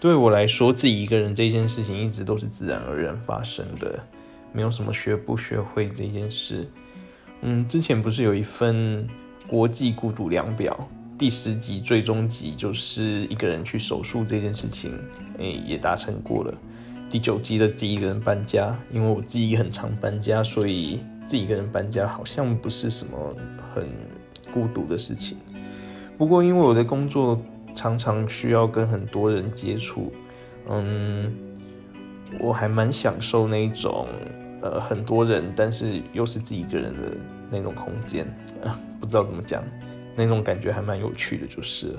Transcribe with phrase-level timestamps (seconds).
[0.00, 3.98] 对我来说，自己一个人这件事情一直都是自然而然发生的，
[4.52, 6.68] 没有什么学不学会这件事。
[7.40, 9.06] 嗯，之前不是有一份
[9.46, 14.92] 国际孤独量表，第十集最终集就是一个人去手术这件事情，
[15.38, 16.54] 诶，也达成过了。
[17.10, 23.36] 第九集的自己一个人搬家，因为我自己很常搬家，所以自己一个人搬家好像不是什么
[23.74, 23.88] 很
[24.52, 25.38] 孤独的事情。
[26.18, 27.40] 不过因为我的工作
[27.74, 30.12] 常常需要跟很多人接触，
[30.68, 31.32] 嗯，
[32.40, 34.06] 我还蛮享受那种
[34.62, 37.16] 呃很多人，但是又是自己一个人的
[37.50, 38.24] 那种空间
[38.64, 39.62] 啊，不知道怎么讲，
[40.14, 41.94] 那种感觉还蛮有趣的，就是。